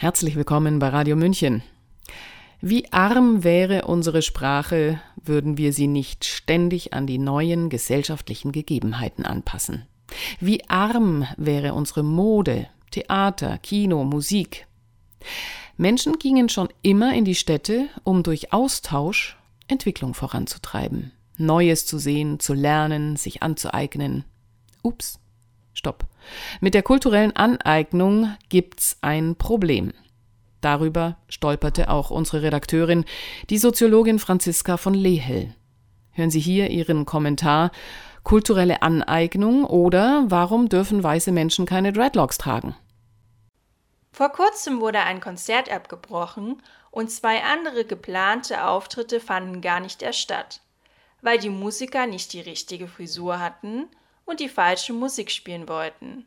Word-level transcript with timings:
Herzlich 0.00 0.34
willkommen 0.34 0.78
bei 0.78 0.88
Radio 0.88 1.14
München. 1.14 1.62
Wie 2.62 2.90
arm 2.90 3.44
wäre 3.44 3.82
unsere 3.84 4.22
Sprache, 4.22 4.98
würden 5.22 5.58
wir 5.58 5.74
sie 5.74 5.88
nicht 5.88 6.24
ständig 6.24 6.94
an 6.94 7.06
die 7.06 7.18
neuen 7.18 7.68
gesellschaftlichen 7.68 8.50
Gegebenheiten 8.50 9.26
anpassen. 9.26 9.84
Wie 10.40 10.66
arm 10.70 11.26
wäre 11.36 11.74
unsere 11.74 12.02
Mode, 12.02 12.66
Theater, 12.92 13.58
Kino, 13.58 14.04
Musik. 14.04 14.66
Menschen 15.76 16.18
gingen 16.18 16.48
schon 16.48 16.70
immer 16.80 17.12
in 17.12 17.26
die 17.26 17.34
Städte, 17.34 17.88
um 18.02 18.22
durch 18.22 18.54
Austausch 18.54 19.36
Entwicklung 19.68 20.14
voranzutreiben, 20.14 21.12
Neues 21.36 21.84
zu 21.84 21.98
sehen, 21.98 22.40
zu 22.40 22.54
lernen, 22.54 23.16
sich 23.16 23.42
anzueignen. 23.42 24.24
Ups. 24.82 25.19
Stopp. 25.80 26.04
Mit 26.60 26.74
der 26.74 26.82
kulturellen 26.82 27.34
Aneignung 27.34 28.36
gibt's 28.50 28.98
ein 29.00 29.34
Problem. 29.36 29.94
Darüber 30.60 31.16
stolperte 31.30 31.88
auch 31.88 32.10
unsere 32.10 32.42
Redakteurin, 32.42 33.06
die 33.48 33.56
Soziologin 33.56 34.18
Franziska 34.18 34.76
von 34.76 34.92
Lehel. 34.92 35.54
Hören 36.10 36.30
Sie 36.30 36.38
hier 36.38 36.68
ihren 36.68 37.06
Kommentar 37.06 37.70
Kulturelle 38.24 38.82
Aneignung 38.82 39.64
oder 39.64 40.26
Warum 40.26 40.68
dürfen 40.68 41.02
weiße 41.02 41.32
Menschen 41.32 41.64
keine 41.64 41.94
Dreadlocks 41.94 42.36
tragen? 42.36 42.76
Vor 44.12 44.28
kurzem 44.32 44.82
wurde 44.82 45.00
ein 45.00 45.20
Konzert 45.22 45.72
abgebrochen 45.72 46.60
und 46.90 47.10
zwei 47.10 47.42
andere 47.42 47.86
geplante 47.86 48.66
Auftritte 48.66 49.18
fanden 49.18 49.62
gar 49.62 49.80
nicht 49.80 50.02
erst 50.02 50.18
statt, 50.18 50.60
weil 51.22 51.38
die 51.38 51.48
Musiker 51.48 52.06
nicht 52.06 52.34
die 52.34 52.42
richtige 52.42 52.86
Frisur 52.86 53.40
hatten 53.40 53.88
und 54.30 54.38
die 54.38 54.48
falsche 54.48 54.92
Musik 54.92 55.30
spielen 55.32 55.68
wollten. 55.68 56.24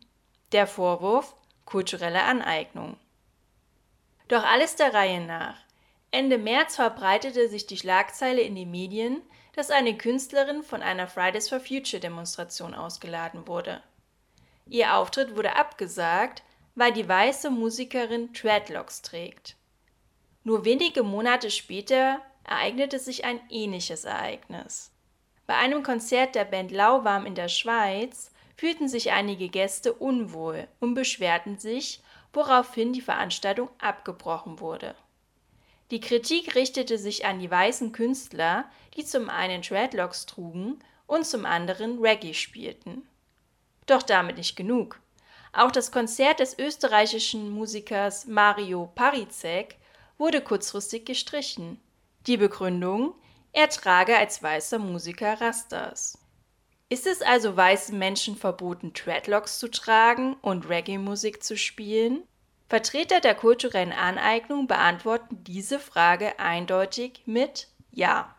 Der 0.51 0.67
Vorwurf 0.67 1.35
kulturelle 1.63 2.21
Aneignung. 2.23 2.97
Doch 4.27 4.43
alles 4.43 4.75
der 4.75 4.93
Reihe 4.93 5.21
nach. 5.21 5.55
Ende 6.11 6.37
März 6.37 6.75
verbreitete 6.75 7.47
sich 7.47 7.65
die 7.65 7.77
Schlagzeile 7.77 8.41
in 8.41 8.55
den 8.55 8.69
Medien, 8.69 9.21
dass 9.55 9.71
eine 9.71 9.97
Künstlerin 9.97 10.63
von 10.63 10.81
einer 10.81 11.07
Fridays 11.07 11.47
for 11.47 11.61
Future 11.61 12.01
Demonstration 12.01 12.73
ausgeladen 12.73 13.47
wurde. 13.47 13.81
Ihr 14.67 14.95
Auftritt 14.95 15.37
wurde 15.37 15.55
abgesagt, 15.55 16.43
weil 16.75 16.91
die 16.91 17.07
weiße 17.07 17.51
Musikerin 17.51 18.33
Dreadlocks 18.33 19.01
trägt. 19.01 19.55
Nur 20.43 20.65
wenige 20.65 21.03
Monate 21.03 21.49
später 21.49 22.21
ereignete 22.43 22.99
sich 22.99 23.23
ein 23.23 23.39
ähnliches 23.49 24.03
Ereignis. 24.03 24.92
Bei 25.45 25.55
einem 25.55 25.83
Konzert 25.83 26.35
der 26.35 26.45
Band 26.45 26.71
Lauwarm 26.71 27.25
in 27.25 27.35
der 27.35 27.49
Schweiz 27.49 28.31
fühlten 28.55 28.87
sich 28.87 29.11
einige 29.11 29.49
Gäste 29.49 29.93
unwohl 29.93 30.67
und 30.79 30.93
beschwerten 30.93 31.57
sich, 31.57 32.01
woraufhin 32.31 32.93
die 32.93 33.01
Veranstaltung 33.01 33.69
abgebrochen 33.79 34.59
wurde. 34.59 34.95
Die 35.91 35.99
Kritik 35.99 36.55
richtete 36.55 36.97
sich 36.97 37.25
an 37.25 37.39
die 37.39 37.51
weißen 37.51 37.91
Künstler, 37.91 38.65
die 38.95 39.05
zum 39.05 39.29
einen 39.29 39.61
Dreadlocks 39.61 40.25
trugen 40.25 40.79
und 41.07 41.25
zum 41.25 41.45
anderen 41.45 41.99
Reggae 41.99 42.33
spielten. 42.33 43.07
Doch 43.85 44.01
damit 44.01 44.37
nicht 44.37 44.55
genug. 44.55 44.99
Auch 45.51 45.69
das 45.69 45.91
Konzert 45.91 46.39
des 46.39 46.57
österreichischen 46.57 47.51
Musikers 47.51 48.25
Mario 48.25 48.89
Parizek 48.95 49.75
wurde 50.17 50.41
kurzfristig 50.41 51.05
gestrichen. 51.05 51.79
Die 52.25 52.37
Begründung, 52.37 53.13
er 53.53 53.69
trage 53.69 54.17
als 54.17 54.43
weißer 54.43 54.79
Musiker 54.79 55.39
Rastas. 55.39 56.17
Ist 56.89 57.07
es 57.07 57.21
also 57.21 57.55
weißen 57.55 57.97
Menschen 57.97 58.35
verboten, 58.35 58.93
Dreadlocks 58.93 59.57
zu 59.57 59.69
tragen 59.69 60.35
und 60.41 60.69
Reggae-Musik 60.69 61.41
zu 61.41 61.57
spielen? 61.57 62.23
Vertreter 62.67 63.19
der 63.19 63.35
kulturellen 63.35 63.91
Aneignung 63.91 64.67
beantworten 64.67 65.43
diese 65.43 65.79
Frage 65.79 66.39
eindeutig 66.39 67.21
mit 67.25 67.67
Ja. 67.91 68.35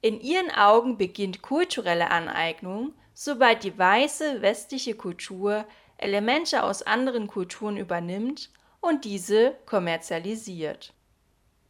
In 0.00 0.20
ihren 0.20 0.50
Augen 0.50 0.98
beginnt 0.98 1.42
kulturelle 1.42 2.10
Aneignung, 2.10 2.92
sobald 3.14 3.64
die 3.64 3.76
weiße 3.78 4.42
westliche 4.42 4.94
Kultur 4.94 5.64
Elemente 5.96 6.62
aus 6.64 6.82
anderen 6.82 7.28
Kulturen 7.28 7.76
übernimmt 7.76 8.50
und 8.80 9.04
diese 9.04 9.56
kommerzialisiert. 9.64 10.92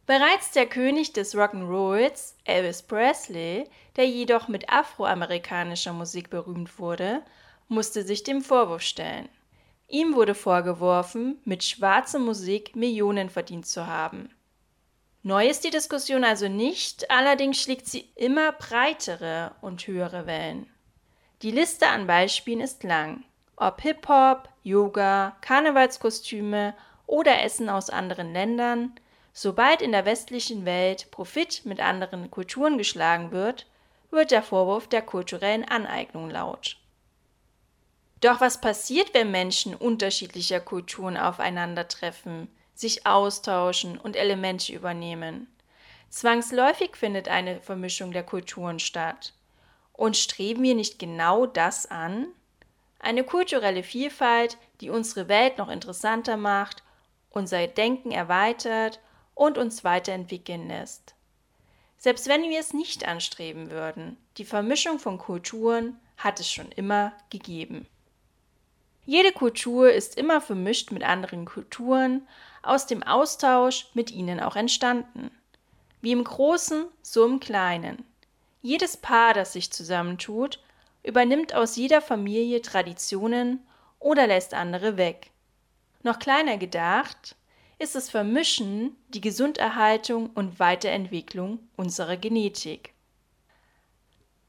Bereits 0.05 0.51
der 0.51 0.65
König 0.65 1.13
des 1.13 1.33
Rock'n'Rolls, 1.33 2.33
Elvis 2.43 2.81
Presley, 2.81 3.69
der 3.95 4.07
jedoch 4.07 4.49
mit 4.49 4.69
afroamerikanischer 4.69 5.93
Musik 5.93 6.29
berühmt 6.29 6.77
wurde, 6.77 7.21
musste 7.69 8.03
sich 8.03 8.23
dem 8.23 8.41
Vorwurf 8.41 8.81
stellen. 8.81 9.29
Ihm 9.87 10.13
wurde 10.15 10.35
vorgeworfen, 10.35 11.39
mit 11.45 11.63
schwarzer 11.63 12.19
Musik 12.19 12.75
Millionen 12.75 13.29
verdient 13.29 13.65
zu 13.65 13.87
haben. 13.87 14.29
Neu 15.21 15.47
ist 15.47 15.63
die 15.63 15.69
Diskussion 15.69 16.25
also 16.25 16.49
nicht, 16.49 17.09
allerdings 17.09 17.61
schlägt 17.61 17.87
sie 17.87 18.09
immer 18.15 18.51
breitere 18.51 19.51
und 19.61 19.87
höhere 19.87 20.25
Wellen. 20.25 20.67
Die 21.43 21.51
Liste 21.51 21.87
an 21.87 22.07
Beispielen 22.07 22.59
ist 22.59 22.83
lang. 22.83 23.23
Ob 23.55 23.79
Hip-Hop, 23.81 24.49
Yoga, 24.63 25.37
Karnevalskostüme 25.39 26.73
oder 27.07 27.41
Essen 27.41 27.69
aus 27.69 27.89
anderen 27.89 28.33
Ländern, 28.33 28.93
Sobald 29.35 29.81
in 29.81 29.91
der 29.91 30.05
westlichen 30.05 30.63
Welt 30.63 31.09
Profit 31.09 31.65
mit 31.65 31.79
anderen 31.79 32.29
Kulturen 32.29 32.77
geschlagen 32.77 33.31
wird, 33.31 33.65
wird 34.11 34.29
der 34.29 34.43
Vorwurf 34.43 34.87
der 34.87 35.01
kulturellen 35.01 35.65
Aneignung 35.65 36.29
laut. 36.29 36.77
Doch 38.21 38.39
was 38.39 38.61
passiert, 38.61 39.13
wenn 39.15 39.31
Menschen 39.31 39.75
unterschiedlicher 39.75 40.59
Kulturen 40.59 41.17
aufeinandertreffen, 41.17 42.47
sich 42.75 43.07
austauschen 43.07 43.97
und 43.97 44.15
Elemente 44.15 44.71
übernehmen? 44.71 45.47
Zwangsläufig 46.09 46.95
findet 46.95 47.27
eine 47.27 47.59
Vermischung 47.59 48.11
der 48.11 48.23
Kulturen 48.23 48.77
statt. 48.77 49.33
Und 49.93 50.15
streben 50.15 50.61
wir 50.61 50.75
nicht 50.75 50.99
genau 50.99 51.47
das 51.47 51.89
an? 51.89 52.27
Eine 52.99 53.23
kulturelle 53.23 53.81
Vielfalt, 53.81 54.57
die 54.79 54.91
unsere 54.91 55.27
Welt 55.27 55.57
noch 55.57 55.69
interessanter 55.69 56.37
macht, 56.37 56.83
unser 57.31 57.65
Denken 57.65 58.11
erweitert 58.11 58.99
und 59.35 59.57
uns 59.57 59.83
weiterentwickeln 59.83 60.67
lässt. 60.67 61.15
Selbst 61.97 62.27
wenn 62.27 62.43
wir 62.49 62.59
es 62.59 62.73
nicht 62.73 63.07
anstreben 63.07 63.71
würden, 63.71 64.17
die 64.37 64.45
Vermischung 64.45 64.99
von 64.99 65.17
Kulturen 65.17 65.99
hat 66.17 66.39
es 66.39 66.51
schon 66.51 66.71
immer 66.71 67.13
gegeben. 67.29 67.87
Jede 69.05 69.31
Kultur 69.31 69.91
ist 69.91 70.17
immer 70.17 70.39
vermischt 70.39 70.91
mit 70.91 71.03
anderen 71.03 71.45
Kulturen, 71.45 72.27
aus 72.61 72.87
dem 72.87 73.03
Austausch 73.03 73.87
mit 73.93 74.11
ihnen 74.11 74.39
auch 74.39 74.55
entstanden. 74.55 75.29
Wie 76.01 76.11
im 76.11 76.23
Großen, 76.23 76.85
so 77.01 77.25
im 77.25 77.39
Kleinen. 77.39 78.05
Jedes 78.61 78.95
Paar, 78.95 79.33
das 79.33 79.53
sich 79.53 79.71
zusammentut, 79.71 80.59
übernimmt 81.03 81.53
aus 81.53 81.75
jeder 81.75 82.01
Familie 82.01 82.61
Traditionen 82.61 83.65
oder 83.99 84.27
lässt 84.27 84.53
andere 84.53 84.95
weg. 84.95 85.31
Noch 86.01 86.19
kleiner 86.19 86.57
gedacht, 86.57 87.35
ist 87.83 87.95
das 87.95 88.09
Vermischen 88.09 88.95
die 89.09 89.21
Gesunderhaltung 89.21 90.29
und 90.33 90.59
Weiterentwicklung 90.59 91.59
unserer 91.75 92.15
Genetik. 92.15 92.93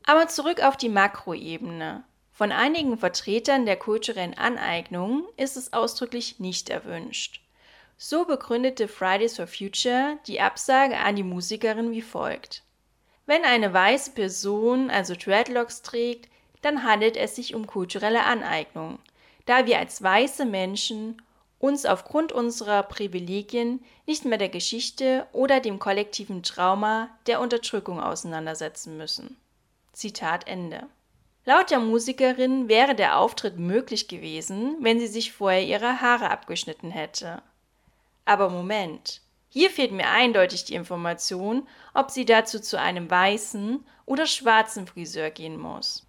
Aber 0.04 0.28
zurück 0.28 0.62
auf 0.62 0.76
die 0.76 0.88
Makroebene. 0.88 2.04
Von 2.32 2.52
einigen 2.52 2.96
Vertretern 2.96 3.66
der 3.66 3.76
kulturellen 3.76 4.34
Aneignung 4.34 5.24
ist 5.36 5.56
es 5.56 5.72
ausdrücklich 5.72 6.38
nicht 6.38 6.70
erwünscht. 6.70 7.40
So 7.96 8.24
begründete 8.24 8.86
Fridays 8.86 9.36
for 9.36 9.46
Future 9.46 10.18
die 10.26 10.40
Absage 10.40 10.96
an 10.96 11.16
die 11.16 11.22
Musikerin 11.22 11.90
wie 11.90 12.02
folgt. 12.02 12.62
Wenn 13.26 13.44
eine 13.44 13.72
weiße 13.72 14.12
Person 14.12 14.90
also 14.90 15.14
Dreadlocks 15.14 15.82
trägt, 15.82 16.28
dann 16.62 16.84
handelt 16.84 17.16
es 17.16 17.36
sich 17.36 17.54
um 17.54 17.66
kulturelle 17.66 18.24
Aneignung, 18.24 18.98
da 19.46 19.66
wir 19.66 19.78
als 19.78 20.02
weiße 20.02 20.44
Menschen 20.44 21.20
uns 21.64 21.86
aufgrund 21.86 22.30
unserer 22.30 22.82
Privilegien 22.82 23.82
nicht 24.04 24.26
mehr 24.26 24.36
der 24.36 24.50
Geschichte 24.50 25.26
oder 25.32 25.60
dem 25.60 25.78
kollektiven 25.78 26.42
Trauma 26.42 27.08
der 27.26 27.40
Unterdrückung 27.40 28.02
auseinandersetzen 28.02 28.98
müssen. 28.98 29.38
Zitat 29.94 30.46
Ende. 30.46 30.86
Laut 31.46 31.70
der 31.70 31.78
Musikerin 31.78 32.68
wäre 32.68 32.94
der 32.94 33.18
Auftritt 33.18 33.58
möglich 33.58 34.08
gewesen, 34.08 34.76
wenn 34.80 35.00
sie 35.00 35.06
sich 35.06 35.32
vorher 35.32 35.64
ihre 35.64 36.02
Haare 36.02 36.30
abgeschnitten 36.30 36.90
hätte. 36.90 37.40
Aber 38.26 38.50
Moment, 38.50 39.22
hier 39.48 39.70
fehlt 39.70 39.92
mir 39.92 40.08
eindeutig 40.10 40.66
die 40.66 40.74
Information, 40.74 41.66
ob 41.94 42.10
sie 42.10 42.26
dazu 42.26 42.60
zu 42.60 42.78
einem 42.78 43.10
weißen 43.10 43.82
oder 44.04 44.26
schwarzen 44.26 44.86
Friseur 44.86 45.30
gehen 45.30 45.58
muss. 45.58 46.06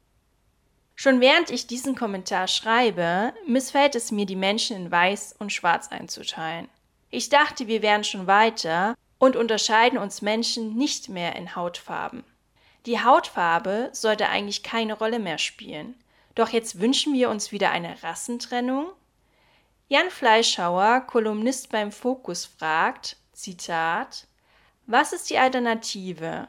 Schon 0.96 1.20
während 1.20 1.50
ich 1.50 1.68
diesen 1.68 1.96
Kommentar 1.96 2.48
schreibe, 2.48 3.34
missfällt 3.46 3.96
es 3.96 4.12
mir, 4.12 4.26
die 4.26 4.38
Menschen 4.38 4.78
in 4.78 4.92
Weiß 4.92 5.36
und 5.38 5.52
Schwarz 5.52 5.90
einzuteilen. 5.90 6.70
Ich 7.12 7.30
dachte, 7.30 7.68
wir 7.68 7.82
wären 7.82 8.04
schon 8.04 8.28
weiter 8.28 8.96
und 9.20 9.36
unterscheiden 9.36 9.98
uns 9.98 10.22
Menschen 10.22 10.76
nicht 10.76 11.10
mehr 11.10 11.36
in 11.36 11.56
Hautfarben. 11.56 12.24
Die 12.86 13.04
Hautfarbe 13.04 13.90
sollte 13.92 14.30
eigentlich 14.30 14.64
keine 14.64 14.94
Rolle 14.94 15.20
mehr 15.20 15.38
spielen. 15.38 15.96
Doch 16.34 16.50
jetzt 16.50 16.80
wünschen 16.80 17.14
wir 17.14 17.30
uns 17.30 17.52
wieder 17.52 17.72
eine 17.72 18.02
Rassentrennung? 18.04 18.88
Jan 19.88 20.10
Fleischhauer, 20.10 21.02
Kolumnist 21.02 21.70
beim 21.70 21.92
Fokus, 21.92 22.46
fragt, 22.46 23.18
Zitat, 23.34 24.28
was 24.88 25.14
ist 25.14 25.30
die 25.30 25.38
Alternative? 25.38 26.48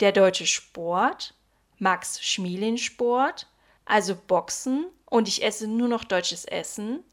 Der 0.00 0.12
deutsche 0.12 0.46
Sport? 0.46 1.34
Max 1.78 2.22
Schmielin 2.22 2.78
Sport? 2.78 3.46
Also 3.84 4.14
Boxen 4.14 4.86
und 5.06 5.28
ich 5.28 5.42
esse 5.42 5.66
nur 5.66 5.88
noch 5.88 6.04
deutsches 6.04 6.44
Essen? 6.44 7.04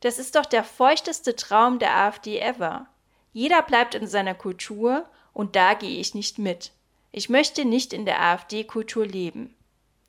Das 0.00 0.18
ist 0.18 0.34
doch 0.34 0.46
der 0.46 0.64
feuchteste 0.64 1.36
Traum 1.36 1.78
der 1.78 1.96
AfD 1.96 2.38
ever. 2.38 2.86
Jeder 3.32 3.62
bleibt 3.62 3.94
in 3.94 4.06
seiner 4.06 4.34
Kultur 4.34 5.06
und 5.32 5.56
da 5.56 5.74
gehe 5.74 6.00
ich 6.00 6.14
nicht 6.14 6.38
mit. 6.38 6.72
Ich 7.12 7.28
möchte 7.28 7.64
nicht 7.64 7.92
in 7.92 8.04
der 8.04 8.22
AfD-Kultur 8.22 9.06
leben. 9.06 9.54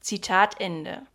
Zitat 0.01 0.59
Ende. 0.59 1.05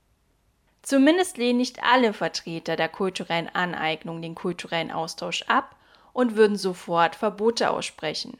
Zumindest 0.82 1.38
lehnen 1.38 1.58
nicht 1.58 1.82
alle 1.82 2.12
Vertreter 2.12 2.76
der 2.76 2.88
kulturellen 2.88 3.48
Aneignung 3.48 4.20
den 4.20 4.34
kulturellen 4.34 4.90
Austausch 4.90 5.42
ab 5.48 5.76
und 6.12 6.36
würden 6.36 6.56
sofort 6.56 7.14
Verbote 7.14 7.70
aussprechen. 7.70 8.38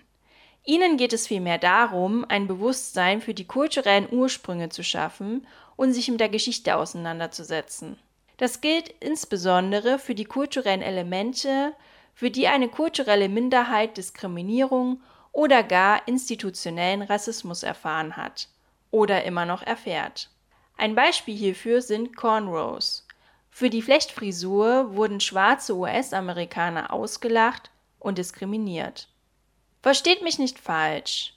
Ihnen 0.64 0.96
geht 0.96 1.12
es 1.12 1.26
vielmehr 1.26 1.58
darum, 1.58 2.24
ein 2.28 2.46
Bewusstsein 2.46 3.20
für 3.20 3.34
die 3.34 3.46
kulturellen 3.46 4.08
Ursprünge 4.12 4.68
zu 4.68 4.84
schaffen 4.84 5.46
und 5.74 5.92
sich 5.92 6.08
mit 6.08 6.20
der 6.20 6.28
Geschichte 6.28 6.76
auseinanderzusetzen. 6.76 7.98
Das 8.36 8.60
gilt 8.60 8.88
insbesondere 9.00 9.98
für 9.98 10.14
die 10.14 10.24
kulturellen 10.24 10.82
Elemente, 10.82 11.72
für 12.14 12.30
die 12.30 12.46
eine 12.46 12.68
kulturelle 12.68 13.28
Minderheit 13.28 13.96
Diskriminierung 13.96 15.00
oder 15.32 15.62
gar 15.62 16.06
institutionellen 16.06 17.02
Rassismus 17.02 17.62
erfahren 17.62 18.16
hat 18.16 18.48
oder 18.90 19.24
immer 19.24 19.46
noch 19.46 19.62
erfährt. 19.62 20.30
Ein 20.76 20.94
Beispiel 20.94 21.36
hierfür 21.36 21.82
sind 21.82 22.16
Cornrows. 22.16 23.06
Für 23.50 23.68
die 23.68 23.82
Flechtfrisur 23.82 24.94
wurden 24.94 25.20
schwarze 25.20 25.76
US-Amerikaner 25.76 26.92
ausgelacht 26.92 27.70
und 27.98 28.18
diskriminiert. 28.18 29.08
Versteht 29.82 30.23
mich 30.23 30.38
nicht 30.38 30.61
falsch. 30.61 31.34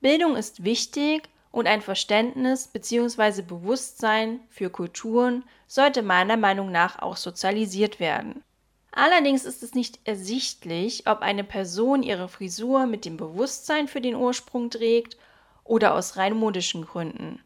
Bildung 0.00 0.36
ist 0.36 0.64
wichtig 0.64 1.28
und 1.50 1.66
ein 1.66 1.82
Verständnis 1.82 2.68
bzw. 2.68 3.42
Bewusstsein 3.42 4.40
für 4.48 4.70
Kulturen 4.70 5.44
sollte 5.66 6.02
meiner 6.02 6.38
Meinung 6.38 6.72
nach 6.72 7.00
auch 7.00 7.16
sozialisiert 7.16 8.00
werden. 8.00 8.42
Allerdings 8.90 9.44
ist 9.44 9.62
es 9.62 9.74
nicht 9.74 10.00
ersichtlich, 10.04 11.06
ob 11.06 11.20
eine 11.20 11.44
Person 11.44 12.02
ihre 12.02 12.28
Frisur 12.28 12.86
mit 12.86 13.04
dem 13.04 13.18
Bewusstsein 13.18 13.86
für 13.86 14.00
den 14.00 14.14
Ursprung 14.14 14.70
trägt 14.70 15.18
oder 15.62 15.94
aus 15.94 16.16
rein 16.16 16.34
modischen 16.34 16.86
Gründen. 16.86 17.42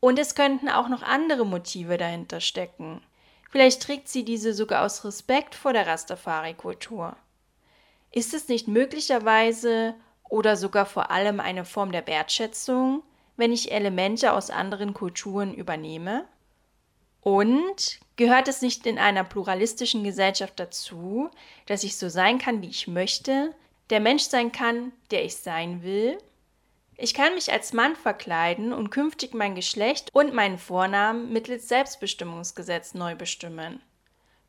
Und 0.00 0.18
es 0.18 0.34
könnten 0.34 0.70
auch 0.70 0.88
noch 0.88 1.02
andere 1.02 1.44
Motive 1.44 1.98
dahinter 1.98 2.40
stecken. 2.40 3.02
Vielleicht 3.50 3.82
trägt 3.82 4.08
sie 4.08 4.24
diese 4.24 4.54
sogar 4.54 4.84
aus 4.84 5.04
Respekt 5.04 5.54
vor 5.54 5.74
der 5.74 5.86
Rastafari-Kultur. 5.86 7.14
Ist 8.10 8.34
es 8.34 8.48
nicht 8.48 8.68
möglicherweise 8.68 9.94
oder 10.28 10.56
sogar 10.56 10.86
vor 10.86 11.10
allem 11.10 11.40
eine 11.40 11.64
Form 11.64 11.92
der 11.92 12.06
Wertschätzung, 12.06 13.02
wenn 13.36 13.52
ich 13.52 13.72
Elemente 13.72 14.32
aus 14.32 14.50
anderen 14.50 14.94
Kulturen 14.94 15.54
übernehme? 15.54 16.26
Und 17.20 17.98
gehört 18.14 18.48
es 18.48 18.62
nicht 18.62 18.86
in 18.86 18.98
einer 18.98 19.24
pluralistischen 19.24 20.04
Gesellschaft 20.04 20.54
dazu, 20.60 21.28
dass 21.66 21.82
ich 21.82 21.96
so 21.96 22.08
sein 22.08 22.38
kann, 22.38 22.62
wie 22.62 22.68
ich 22.68 22.86
möchte, 22.86 23.54
der 23.90 24.00
Mensch 24.00 24.24
sein 24.24 24.52
kann, 24.52 24.92
der 25.10 25.24
ich 25.24 25.36
sein 25.36 25.82
will? 25.82 26.18
Ich 26.96 27.12
kann 27.12 27.34
mich 27.34 27.52
als 27.52 27.72
Mann 27.72 27.94
verkleiden 27.94 28.72
und 28.72 28.90
künftig 28.90 29.34
mein 29.34 29.54
Geschlecht 29.54 30.10
und 30.14 30.32
meinen 30.32 30.56
Vornamen 30.56 31.32
mittels 31.32 31.68
Selbstbestimmungsgesetz 31.68 32.94
neu 32.94 33.14
bestimmen. 33.14 33.82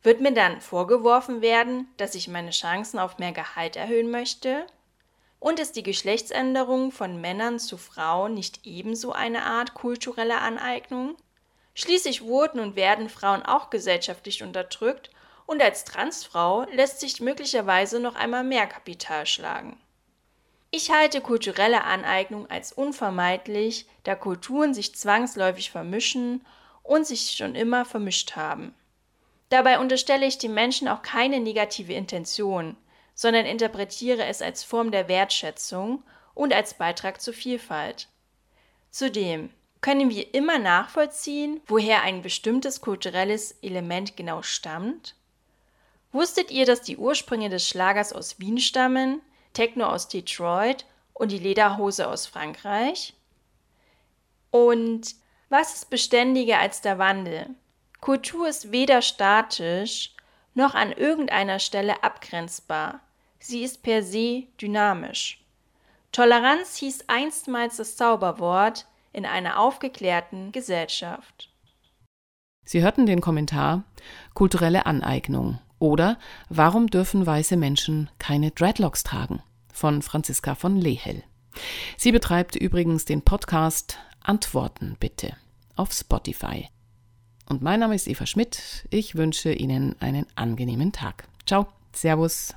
Wird 0.03 0.21
mir 0.21 0.33
dann 0.33 0.61
vorgeworfen 0.61 1.41
werden, 1.41 1.87
dass 1.97 2.15
ich 2.15 2.27
meine 2.27 2.51
Chancen 2.51 2.99
auf 2.99 3.17
mehr 3.17 3.31
Gehalt 3.31 3.75
erhöhen 3.75 4.11
möchte? 4.11 4.67
Und 5.39 5.59
ist 5.59 5.75
die 5.75 5.83
Geschlechtsänderung 5.83 6.91
von 6.91 7.21
Männern 7.21 7.59
zu 7.59 7.77
Frauen 7.77 8.33
nicht 8.33 8.65
ebenso 8.65 9.11
eine 9.11 9.43
Art 9.43 9.73
kulturelle 9.73 10.39
Aneignung? 10.39 11.15
Schließlich 11.75 12.23
wurden 12.23 12.59
und 12.59 12.75
werden 12.75 13.07
Frauen 13.09 13.43
auch 13.43 13.69
gesellschaftlich 13.69 14.41
unterdrückt 14.41 15.11
und 15.45 15.61
als 15.61 15.85
Transfrau 15.85 16.65
lässt 16.71 16.99
sich 16.99 17.21
möglicherweise 17.21 17.99
noch 17.99 18.15
einmal 18.15 18.43
mehr 18.43 18.67
Kapital 18.67 19.25
schlagen. 19.25 19.79
Ich 20.69 20.91
halte 20.91 21.21
kulturelle 21.21 21.83
Aneignung 21.85 22.49
als 22.49 22.73
unvermeidlich, 22.73 23.87
da 24.03 24.15
Kulturen 24.15 24.73
sich 24.73 24.95
zwangsläufig 24.95 25.71
vermischen 25.71 26.45
und 26.83 27.07
sich 27.07 27.31
schon 27.37 27.55
immer 27.55 27.85
vermischt 27.85 28.35
haben. 28.35 28.75
Dabei 29.49 29.79
unterstelle 29.79 30.25
ich 30.25 30.37
den 30.37 30.53
Menschen 30.53 30.87
auch 30.87 31.01
keine 31.01 31.39
negative 31.39 31.93
Intention, 31.93 32.75
sondern 33.15 33.45
interpretiere 33.45 34.25
es 34.25 34.41
als 34.41 34.63
Form 34.63 34.91
der 34.91 35.07
Wertschätzung 35.07 36.03
und 36.33 36.53
als 36.53 36.75
Beitrag 36.75 37.21
zur 37.21 37.33
Vielfalt. 37.33 38.09
Zudem 38.91 39.49
können 39.81 40.09
wir 40.09 40.33
immer 40.33 40.59
nachvollziehen, 40.59 41.61
woher 41.67 42.01
ein 42.01 42.21
bestimmtes 42.21 42.81
kulturelles 42.81 43.53
Element 43.61 44.17
genau 44.17 44.41
stammt? 44.41 45.15
Wusstet 46.11 46.51
ihr, 46.51 46.65
dass 46.65 46.81
die 46.81 46.97
Ursprünge 46.97 47.49
des 47.49 47.67
Schlagers 47.67 48.13
aus 48.13 48.39
Wien 48.39 48.59
stammen, 48.59 49.21
Techno 49.53 49.85
aus 49.85 50.07
Detroit 50.07 50.85
und 51.13 51.31
die 51.31 51.39
Lederhose 51.39 52.07
aus 52.07 52.27
Frankreich? 52.27 53.13
Und 54.51 55.15
was 55.49 55.75
ist 55.75 55.89
beständiger 55.89 56.59
als 56.59 56.81
der 56.81 56.97
Wandel? 56.97 57.49
Kultur 58.01 58.47
ist 58.47 58.71
weder 58.71 59.01
statisch 59.01 60.13
noch 60.53 60.73
an 60.75 60.91
irgendeiner 60.91 61.59
Stelle 61.59 62.03
abgrenzbar. 62.03 62.99
Sie 63.39 63.63
ist 63.63 63.83
per 63.83 64.03
se 64.03 64.43
dynamisch. 64.61 65.43
Toleranz 66.11 66.77
hieß 66.77 67.05
einstmals 67.07 67.77
das 67.77 67.95
Zauberwort 67.95 68.87
in 69.13 69.25
einer 69.25 69.59
aufgeklärten 69.59 70.51
Gesellschaft. 70.51 71.49
Sie 72.65 72.81
hörten 72.81 73.05
den 73.05 73.21
Kommentar 73.21 73.83
Kulturelle 74.33 74.85
Aneignung 74.85 75.59
oder 75.79 76.17
Warum 76.49 76.87
dürfen 76.87 77.25
weiße 77.25 77.55
Menschen 77.55 78.09
keine 78.19 78.51
Dreadlocks 78.51 79.03
tragen 79.03 79.41
von 79.71 80.01
Franziska 80.01 80.55
von 80.55 80.75
Lehel. 80.75 81.23
Sie 81.97 82.11
betreibt 82.11 82.55
übrigens 82.55 83.05
den 83.05 83.21
Podcast 83.21 83.99
Antworten 84.21 84.97
bitte 84.99 85.35
auf 85.75 85.93
Spotify. 85.93 86.69
Und 87.49 87.61
mein 87.61 87.79
Name 87.79 87.95
ist 87.95 88.07
Eva 88.07 88.25
Schmidt. 88.25 88.85
Ich 88.89 89.15
wünsche 89.15 89.51
Ihnen 89.51 89.95
einen 89.99 90.25
angenehmen 90.35 90.91
Tag. 90.91 91.27
Ciao, 91.45 91.67
Servus. 91.93 92.53